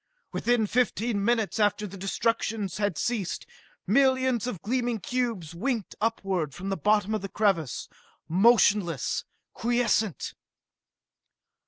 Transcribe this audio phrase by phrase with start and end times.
[0.31, 3.45] Within fifteen minutes after the destruction had ceased,
[3.85, 7.87] millions of gleaming cubes winked upward from the bottom of the crevasse
[8.27, 10.33] motionless, quiescent!